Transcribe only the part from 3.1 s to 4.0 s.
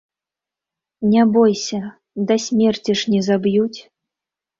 не заб'юць.